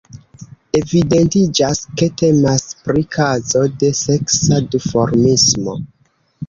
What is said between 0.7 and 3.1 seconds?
Evidentiĝas ke temas pri